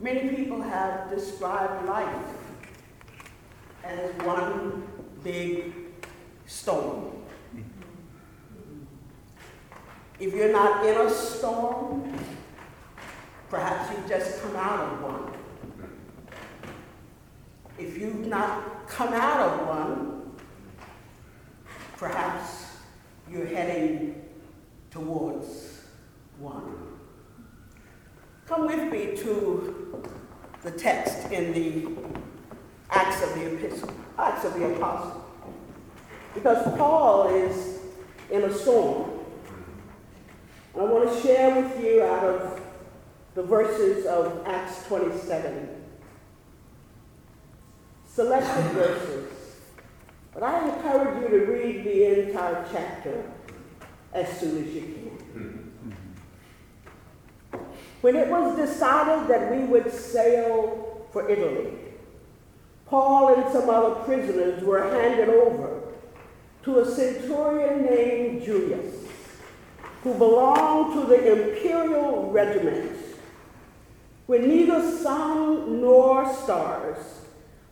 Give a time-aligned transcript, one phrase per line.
[0.00, 2.24] Many people have described life
[3.82, 4.86] as one
[5.24, 5.72] big
[6.46, 7.16] storm.
[10.20, 12.16] If you're not in a storm,
[13.50, 15.32] perhaps you've just come out of one.
[17.76, 20.32] If you've not come out of one,
[21.96, 22.66] perhaps
[23.28, 24.22] you're heading
[24.90, 25.82] towards
[26.38, 26.87] one.
[28.48, 30.02] Come with me to
[30.62, 31.86] the text in the
[32.88, 35.22] Acts of the Epistle, Acts of the Apostle.
[36.32, 37.80] Because Paul is
[38.30, 39.10] in a storm.
[40.74, 42.62] I want to share with you out of
[43.34, 45.68] the verses of Acts 27.
[48.06, 49.30] Selected verses.
[50.32, 53.30] But I encourage you to read the entire chapter
[54.14, 55.07] as soon as you can.
[58.00, 61.72] When it was decided that we would sail for Italy,
[62.86, 65.82] Paul and some other prisoners were handed over
[66.62, 68.94] to a centurion named Julius,
[70.04, 72.96] who belonged to the imperial regiment.
[74.26, 76.98] When neither sun nor stars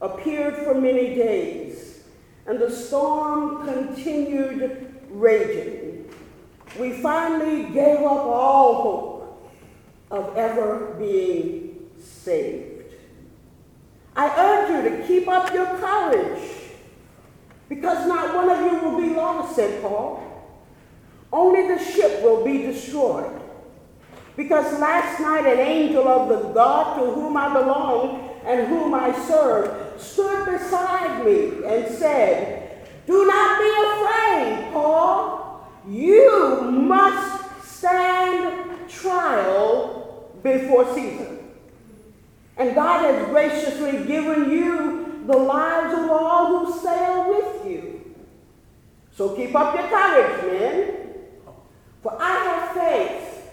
[0.00, 2.02] appeared for many days,
[2.46, 6.10] and the storm continued raging,
[6.78, 9.15] we finally gave up all hope
[10.10, 12.92] of ever being saved.
[14.14, 16.42] I urge you to keep up your courage,
[17.68, 20.22] because not one of you will be lost, said Paul.
[21.32, 23.42] Only the ship will be destroyed.
[24.36, 29.12] Because last night an angel of the God to whom I belong and whom I
[29.26, 35.66] serve stood beside me and said, Do not be afraid, Paul.
[35.88, 39.95] You must stand trial
[40.46, 41.38] before Caesar.
[42.56, 48.14] And God has graciously given you the lives of all who sail with you.
[49.12, 50.94] So keep up your courage, men.
[52.02, 53.50] For I have faith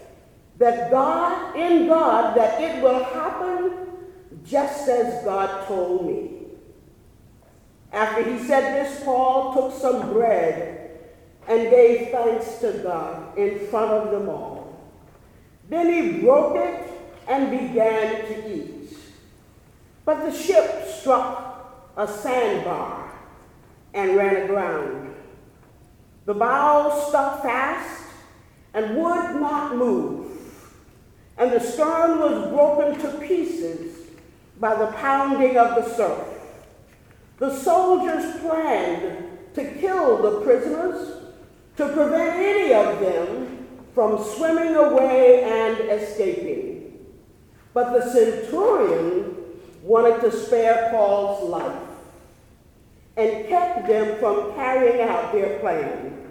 [0.58, 3.72] that God, in God, that it will happen
[4.46, 6.30] just as God told me.
[7.92, 10.90] After he said this, Paul took some bread
[11.48, 14.63] and gave thanks to God in front of them all.
[15.70, 16.90] He broke it
[17.26, 18.96] and began to eat.
[20.04, 23.12] But the ship struck a sandbar
[23.94, 25.14] and ran aground.
[26.26, 28.04] The bow stuck fast
[28.72, 30.26] and would not move,
[31.38, 34.08] and the stern was broken to pieces
[34.58, 36.26] by the pounding of the surf.
[37.38, 41.22] The soldiers planned to kill the prisoners
[41.76, 43.53] to prevent any of them
[43.94, 46.98] from swimming away and escaping.
[47.72, 49.36] But the centurion
[49.82, 51.82] wanted to spare Paul's life
[53.16, 56.30] and kept them from carrying out their plan.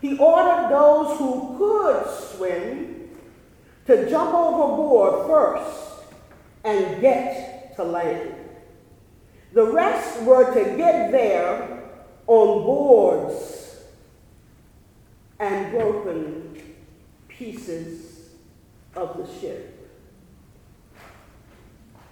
[0.00, 3.10] He ordered those who could swim
[3.86, 6.04] to jump overboard first
[6.64, 8.34] and get to land.
[9.52, 11.82] The rest were to get there
[12.26, 13.63] on boards
[15.44, 16.58] and broken
[17.28, 18.30] pieces
[18.96, 19.70] of the ship.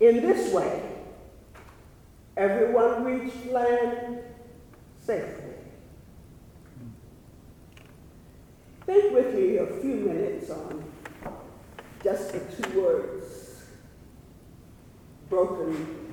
[0.00, 0.82] In this way,
[2.36, 4.18] everyone reached land
[5.00, 5.54] safely.
[8.84, 10.84] Think with me a few minutes on
[12.04, 13.62] just the two words
[15.30, 16.12] broken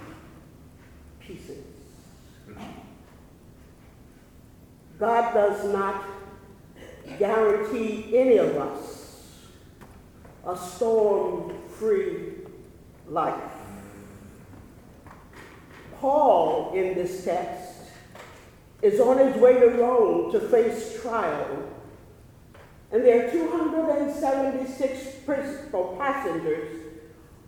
[1.20, 1.66] pieces.
[4.98, 6.19] God does not
[7.18, 9.00] guarantee any of us
[10.46, 12.34] a storm free
[13.08, 13.36] life.
[16.00, 17.82] Paul, in this text,
[18.82, 21.70] is on his way to Rome to face trial.
[22.92, 26.80] And there are 276 principal passengers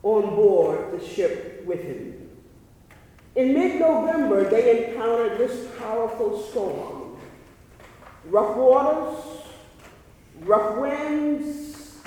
[0.04, 2.30] on board the ship with him.
[3.36, 7.02] In mid November, they encountered this powerful storm
[8.26, 9.41] rough waters,
[10.42, 11.98] rough winds,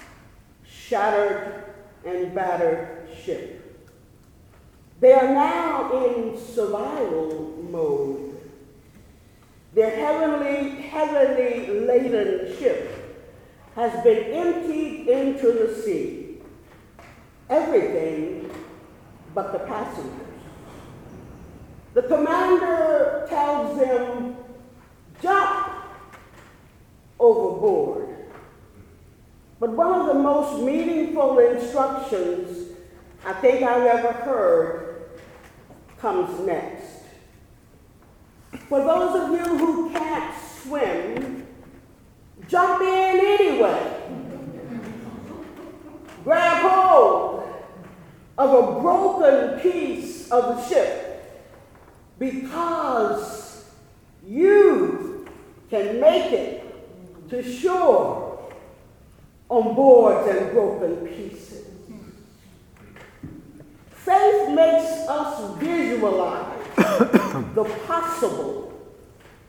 [0.66, 1.64] shattered
[2.04, 3.60] and battered ship.
[5.00, 8.40] They are now in survival mode.
[9.74, 12.90] Their heavenly, heavily laden ship
[13.74, 16.38] has been emptied into the sea.
[17.50, 18.50] Everything
[19.34, 20.12] but the passengers.
[21.94, 24.36] The commander tells them,
[25.20, 25.70] jump
[27.18, 28.13] overboard.
[29.64, 32.72] But one of the most meaningful instructions
[33.24, 35.20] I think I've ever heard
[35.98, 37.04] comes next.
[38.68, 41.46] For those of you who can't swim,
[42.46, 44.02] jump in anyway.
[46.24, 47.48] Grab hold
[48.36, 51.42] of a broken piece of the ship
[52.18, 53.64] because
[54.26, 55.26] you
[55.70, 58.23] can make it to shore
[59.48, 61.66] on boards and broken pieces.
[63.90, 66.76] Faith makes us visualize
[67.54, 68.72] the possible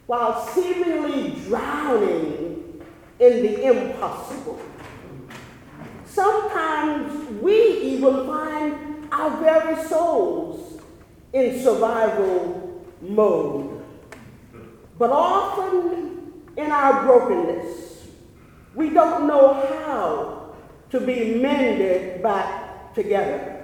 [0.05, 2.81] while seemingly drowning
[3.19, 4.59] in the impossible.
[6.05, 10.81] Sometimes we even find our very souls
[11.33, 13.83] in survival mode.
[14.97, 17.84] But often in our brokenness,
[18.75, 19.53] we don't know
[19.85, 20.55] how
[20.91, 23.63] to be mended back together.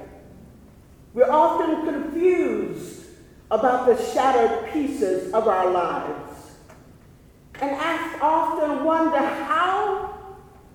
[1.13, 3.05] We're often confused
[3.49, 6.31] about the shattered pieces of our lives
[7.59, 7.75] and
[8.21, 10.17] often wonder how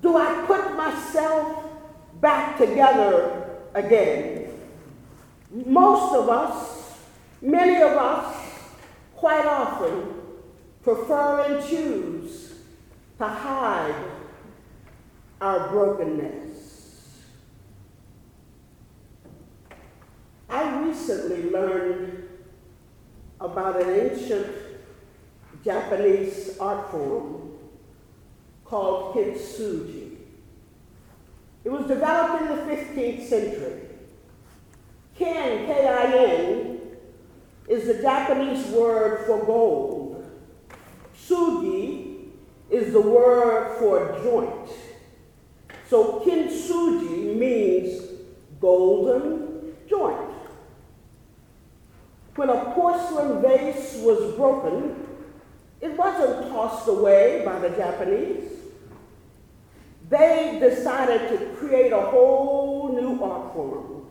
[0.02, 1.64] do I put myself
[2.20, 4.50] back together again?
[5.50, 6.98] Most of us,
[7.40, 8.36] many of us,
[9.14, 10.14] quite often
[10.82, 12.54] prefer and choose
[13.18, 14.15] to hide
[15.40, 17.22] our brokenness.
[20.48, 22.28] I recently learned
[23.40, 24.46] about an ancient
[25.64, 27.58] Japanese art form
[28.64, 30.16] called kintsugi.
[31.64, 33.80] It was developed in the 15th century.
[35.16, 36.80] Kin, K-I-N,
[37.68, 40.24] is the Japanese word for gold.
[41.18, 42.28] Sugi
[42.70, 44.70] is the word for joint.
[45.88, 48.02] So kintsugi means
[48.60, 50.32] golden joint.
[52.34, 55.06] When a porcelain vase was broken,
[55.80, 58.50] it wasn't tossed away by the Japanese.
[60.08, 64.06] They decided to create a whole new art form.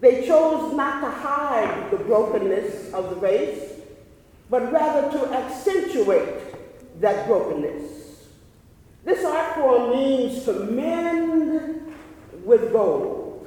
[0.00, 3.80] They chose not to hide the brokenness of the vase,
[4.50, 8.05] but rather to accentuate that brokenness.
[9.06, 11.94] This art form means to mend
[12.44, 13.46] with gold.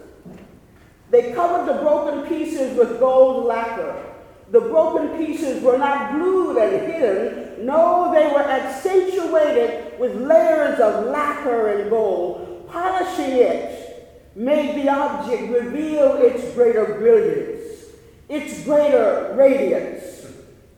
[1.12, 4.06] They covered the broken pieces with gold lacquer.
[4.52, 7.66] The broken pieces were not glued and hidden.
[7.66, 12.70] No, they were accentuated with layers of lacquer and gold.
[12.70, 17.84] Polishing it made the object reveal its greater brilliance,
[18.30, 20.26] its greater radiance,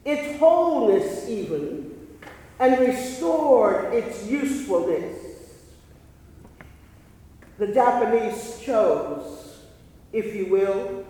[0.04, 1.91] its wholeness even,
[2.58, 5.18] and restored its usefulness.
[7.58, 9.42] The Japanese chose
[10.12, 11.04] if you will,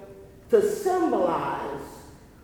[0.51, 1.81] to symbolize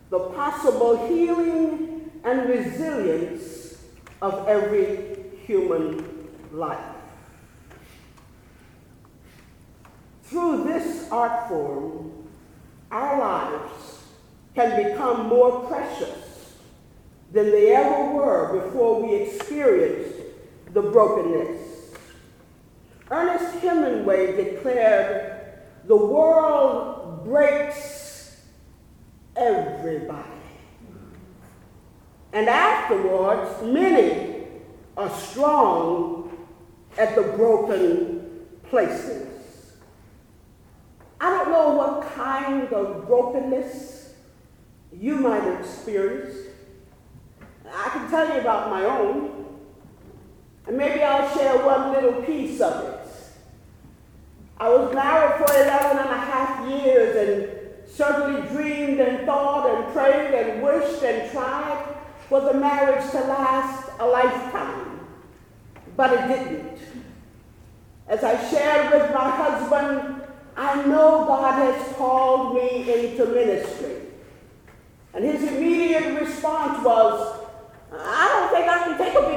[0.09, 3.77] the possible healing and resilience
[4.21, 6.79] of every human life.
[10.23, 12.27] Through this art form,
[12.91, 14.03] our lives
[14.53, 16.18] can become more precious
[17.31, 20.19] than they ever were before we experienced
[20.73, 21.95] the brokenness.
[23.11, 28.41] Ernest Hemingway declared the world breaks
[29.35, 30.27] everybody.
[32.33, 34.45] And afterwards, many
[34.95, 36.31] are strong
[36.97, 39.73] at the broken places.
[41.21, 44.13] I don't know what kind of brokenness
[44.93, 46.35] you might experience.
[47.73, 49.45] I can tell you about my own,
[50.67, 52.99] and maybe I'll share one little piece of it.
[54.59, 59.93] I was married for 11 and a half years and certainly dreamed and thought and
[59.93, 61.95] prayed and wished and tried
[62.27, 64.99] for the marriage to last a lifetime.
[65.95, 66.77] But it didn't.
[68.07, 70.23] As I shared with my husband,
[70.57, 73.95] I know God has called me into ministry.
[75.13, 77.45] And his immediate response was,
[77.91, 79.27] I don't think I can take a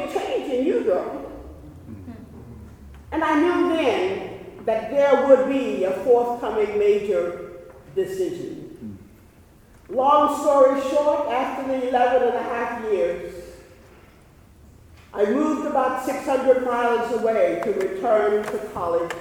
[0.62, 1.30] you, girl.
[3.10, 7.50] And I knew then that there would be a forthcoming major
[7.94, 8.98] decision.
[9.88, 13.34] Long story short, after the 11 and a half years,
[15.12, 19.12] I moved about 600 miles away to return to college,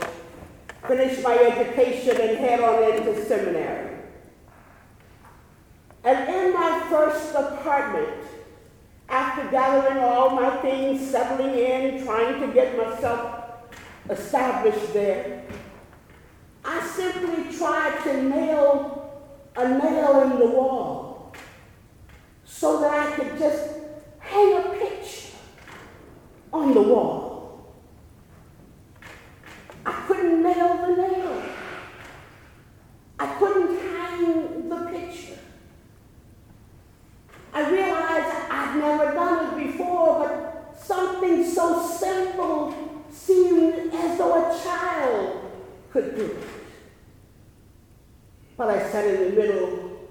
[0.88, 3.98] finish my education, and head on into seminary.
[6.06, 8.24] And in my first apartment,
[9.12, 13.44] after gathering all my things, settling in, trying to get myself
[14.10, 15.44] established there.
[16.64, 18.98] I simply tried to nail
[19.58, 21.34] a nail in the wall
[22.46, 23.80] so that I could just
[24.20, 25.36] hang a picture
[26.54, 27.66] on the wall.
[29.86, 31.44] I couldn't nail the nail.
[33.20, 35.40] I couldn't hang the picture.
[37.54, 42.74] I realized I'd never done it before, but something so simple
[43.12, 45.52] seemed as though a child
[45.92, 46.11] could
[48.58, 50.10] But I sat in the middle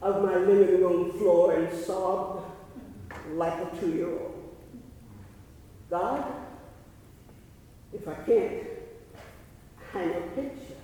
[0.00, 2.50] of my living room floor and sobbed
[3.32, 4.56] like a two year old.
[5.90, 6.24] God,
[7.92, 8.66] if I can't
[9.92, 10.80] hang a picture,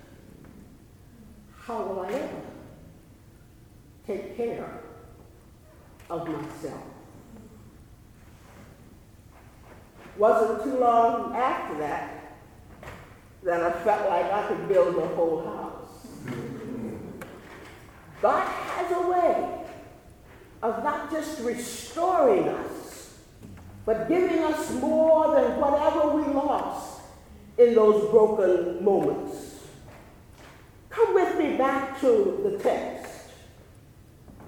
[1.58, 2.42] how will I ever
[4.06, 4.82] take care
[6.08, 6.82] of myself?
[10.16, 12.19] Wasn't too long after that
[13.42, 16.06] that I felt like I could build a whole house.
[18.20, 19.64] God has a way
[20.62, 23.18] of not just restoring us,
[23.86, 27.00] but giving us more than whatever we lost
[27.56, 29.66] in those broken moments.
[30.90, 33.30] Come with me back to the text.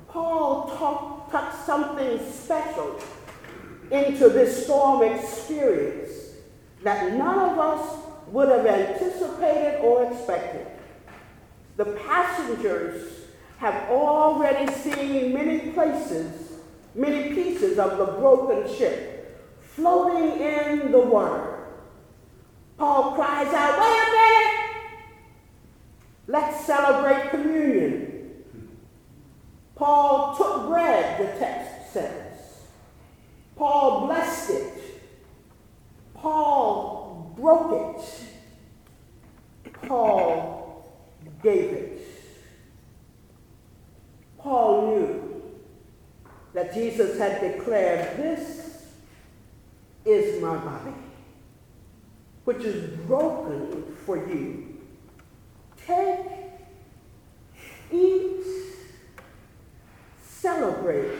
[0.09, 3.01] Paul talk, tucked something special
[3.91, 6.11] into this storm experience
[6.83, 8.02] that none of us
[8.33, 10.67] would have anticipated or expected.
[11.77, 13.27] The passengers
[13.59, 16.53] have already seen many places,
[16.95, 21.69] many pieces of the broken ship floating in the water.
[22.79, 24.43] Paul cries out, wait a minute!
[26.27, 28.31] Let's celebrate communion.
[29.77, 32.39] Paul took bread, the text says.
[33.57, 35.03] Paul blessed it.
[36.15, 38.22] Paul broke it.
[39.93, 40.91] Paul
[41.43, 42.01] gave it.
[44.39, 45.53] Paul knew
[46.55, 48.87] that Jesus had declared, This
[50.07, 50.95] is my body,
[52.47, 54.79] which is broken for you.
[55.87, 56.25] Take,
[57.93, 58.47] eat,
[60.27, 61.19] celebrate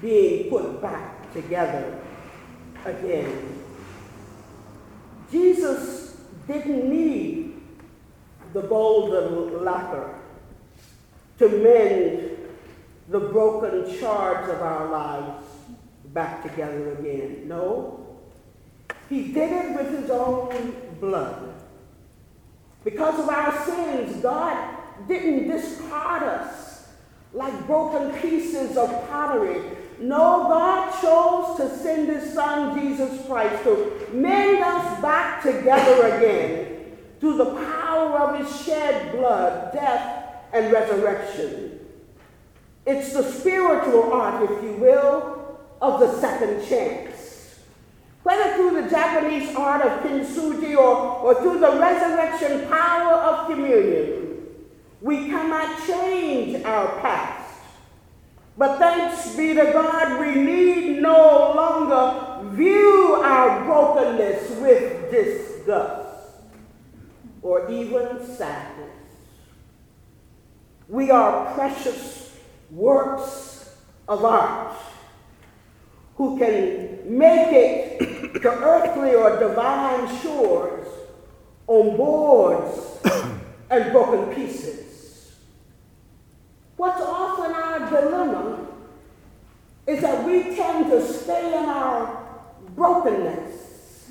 [0.00, 2.00] being put back together
[2.86, 3.60] again.
[5.30, 6.03] Jesus
[6.46, 7.54] didn't need
[8.52, 10.14] the golden lacquer
[11.38, 12.38] to mend
[13.08, 15.46] the broken shards of our lives
[16.06, 17.48] back together again.
[17.48, 18.06] No,
[19.08, 21.54] he did it with his own blood.
[22.84, 24.76] Because of our sins, God
[25.08, 26.88] didn't discard us
[27.32, 29.60] like broken pieces of pottery.
[30.00, 36.96] No, God chose to send his son Jesus Christ to mend us back together again
[37.20, 41.80] through the power of his shed blood, death, and resurrection.
[42.86, 47.60] It's the spiritual art, if you will, of the second chance.
[48.24, 54.46] Whether through the Japanese art of kintsugi or, or through the resurrection power of communion,
[55.00, 57.33] we cannot change our past.
[58.56, 66.30] But thanks be to God, we need no longer view our brokenness with disgust
[67.42, 68.90] or even sadness.
[70.88, 72.36] We are precious
[72.70, 74.76] works of art
[76.16, 80.86] who can make it to earthly or divine shores
[81.66, 83.00] on boards
[83.70, 85.32] and broken pieces.
[86.76, 87.00] What's
[88.00, 88.66] dilemma
[89.86, 92.24] is that we tend to stay in our
[92.74, 94.10] brokenness.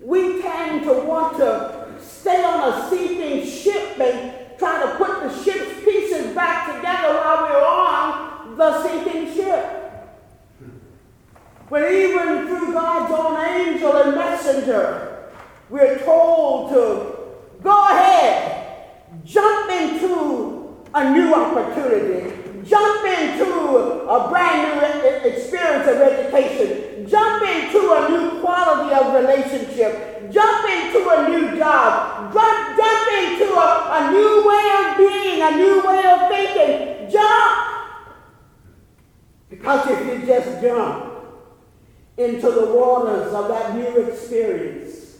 [0.00, 5.42] We tend to want to stay on a sinking ship and try to put the
[5.42, 9.76] ship's pieces back together while we're on the sinking ship.
[11.68, 15.30] But even through God's own angel and messenger,
[15.68, 17.16] we're told to
[17.62, 18.59] go ahead,
[20.94, 23.46] a new opportunity, jump into
[24.08, 31.08] a brand new experience of education, jump into a new quality of relationship, jump into
[31.08, 36.04] a new job, jump, jump into a, a new way of being, a new way
[36.10, 37.10] of thinking.
[37.10, 37.66] Jump!
[39.48, 41.06] Because if you just jump
[42.16, 45.18] into the waters of that new experience,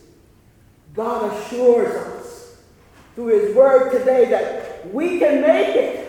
[0.95, 2.20] God assures us
[3.15, 6.01] through His Word today that we can make it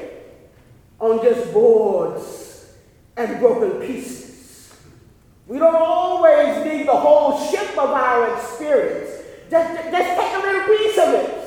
[1.00, 2.74] on just boards
[3.17, 4.74] and broken pieces.
[5.48, 9.10] We don't always need the whole ship of our experience.
[9.50, 11.41] Just, just take a little piece of it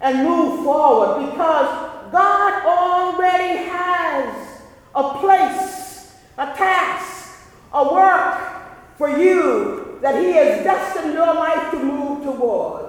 [0.00, 4.62] and move forward because God already has
[4.94, 7.38] a place, a task,
[7.72, 12.87] a work for you that He has destined your life to move towards.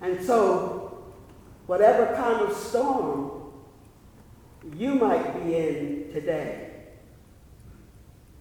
[0.00, 1.04] And so,
[1.66, 3.52] whatever kind of storm
[4.76, 6.70] you might be in today,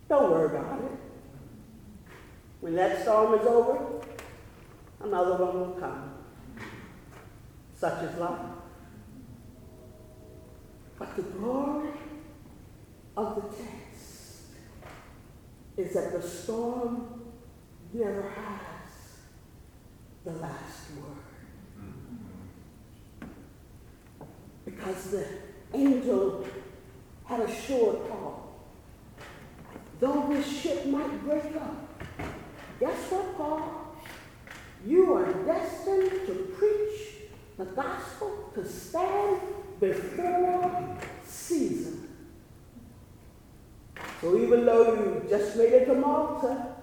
[0.10, 0.92] don't worry about it.
[2.62, 4.02] When that storm is over,
[5.02, 6.14] another one will come.
[7.76, 8.40] Such is life.
[10.98, 11.90] But the glory
[13.18, 14.44] of the text
[15.78, 17.22] is that the storm
[17.94, 19.20] never has
[20.24, 21.25] the last word.
[24.76, 25.26] Because the
[25.74, 26.46] angel
[27.26, 28.54] had assured Paul,
[30.00, 32.04] though this ship might break up,
[32.80, 33.98] guess what, Paul?
[34.86, 37.16] You are destined to preach
[37.58, 39.42] the gospel, to stand
[39.80, 41.98] before Caesar.
[44.22, 46.76] So even though you just made it to Malta,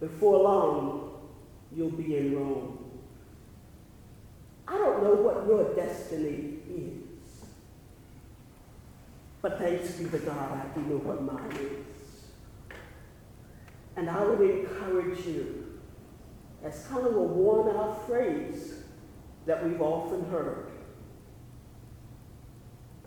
[0.00, 1.10] before long
[1.74, 2.87] you'll be in Rome.
[4.68, 7.46] I don't know what your destiny is.
[9.40, 12.76] But thanks be to God, I do know what mine is.
[13.96, 15.80] And I would encourage you,
[16.62, 18.74] as kind of a worn out phrase
[19.46, 20.70] that we've often heard,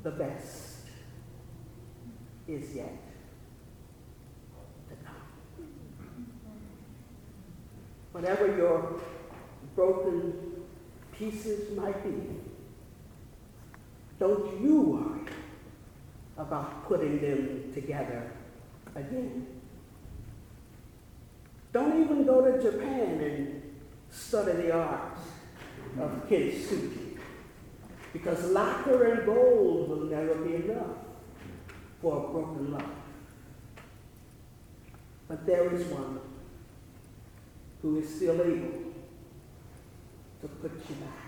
[0.03, 0.79] the best
[2.47, 2.97] is yet
[4.89, 5.67] to come.
[8.13, 8.99] Whatever your
[9.75, 10.50] broken
[11.21, 12.15] pieces might be,
[14.19, 15.21] don't you worry
[16.35, 18.31] about putting them together
[18.95, 19.45] again.
[21.71, 23.61] Don't even go to Japan and
[24.09, 25.15] study the art
[25.99, 27.19] of kintsugi,
[28.13, 30.97] because lacquer and gold will never be enough
[32.01, 32.85] for a broken life.
[35.27, 36.19] But there is one
[37.83, 38.80] who is still able
[40.41, 41.20] to put you back.